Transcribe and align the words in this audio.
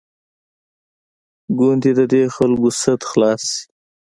کوندي 1.57 1.91
د 1.99 2.01
دې 2.11 2.23
خلکو 2.35 2.69
سد 2.81 2.99
خلاص 3.11 3.41
شي. 3.51 3.61